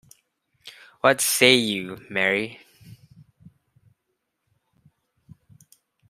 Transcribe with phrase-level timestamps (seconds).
[1.01, 2.59] What say you, Mary?